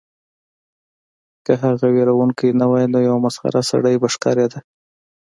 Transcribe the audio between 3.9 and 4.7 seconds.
به ښکاریده